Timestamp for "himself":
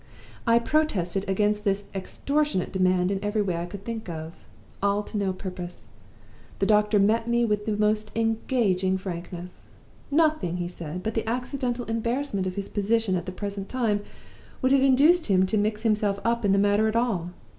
15.83-16.17